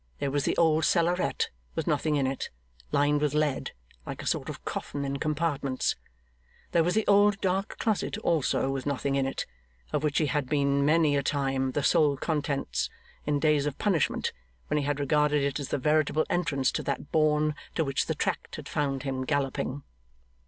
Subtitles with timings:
[0.17, 2.49] There was the old cellaret with nothing in it,
[2.91, 3.69] lined with lead,
[4.03, 5.95] like a sort of coffin in compartments;
[6.71, 9.45] there was the old dark closet, also with nothing in it,
[9.93, 12.89] of which he had been many a time the sole contents,
[13.27, 14.33] in days of punishment,
[14.69, 18.15] when he had regarded it as the veritable entrance to that bourne to which the
[18.15, 19.83] tract had found him galloping.